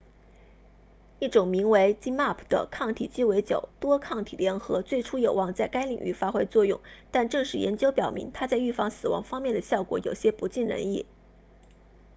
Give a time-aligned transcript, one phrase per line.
[1.19, 6.81] 一种名为 zmapp 的抗体鸡尾酒”多抗体联合最初有望在该领域发挥作用
[7.11, 11.05] 但正式研究表明它在预防死亡方面的效果有些不尽人意